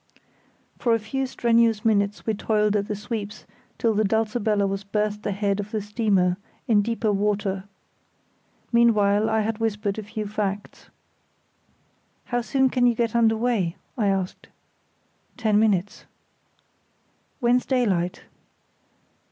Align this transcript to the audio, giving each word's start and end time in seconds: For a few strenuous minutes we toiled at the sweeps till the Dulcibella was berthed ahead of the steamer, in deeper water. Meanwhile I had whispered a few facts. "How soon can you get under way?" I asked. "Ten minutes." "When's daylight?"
For 0.79 0.95
a 0.95 0.99
few 0.99 1.27
strenuous 1.27 1.85
minutes 1.85 2.25
we 2.25 2.33
toiled 2.33 2.75
at 2.75 2.87
the 2.87 2.95
sweeps 2.95 3.45
till 3.77 3.93
the 3.93 4.03
Dulcibella 4.03 4.65
was 4.65 4.83
berthed 4.83 5.23
ahead 5.27 5.59
of 5.59 5.69
the 5.69 5.79
steamer, 5.79 6.37
in 6.67 6.81
deeper 6.81 7.11
water. 7.13 7.65
Meanwhile 8.71 9.29
I 9.29 9.41
had 9.41 9.59
whispered 9.59 9.99
a 9.99 10.01
few 10.03 10.25
facts. 10.25 10.89
"How 12.25 12.41
soon 12.41 12.71
can 12.71 12.87
you 12.87 12.95
get 12.95 13.15
under 13.15 13.37
way?" 13.37 13.75
I 13.95 14.07
asked. 14.07 14.47
"Ten 15.37 15.59
minutes." 15.59 16.05
"When's 17.39 17.67
daylight?" 17.67 18.23